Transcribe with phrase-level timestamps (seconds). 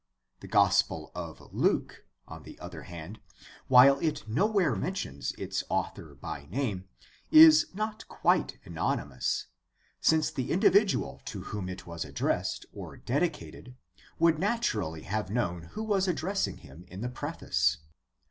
[0.39, 3.19] The Gospel of Luke, on the other hand,
[3.67, 6.85] while it no where mentions its author by name,
[7.29, 9.45] is not quite anonymous
[9.99, 13.75] since the individual to whom it was addressed or dedicated
[14.17, 17.77] would naturally have known who was addressing him in the preface.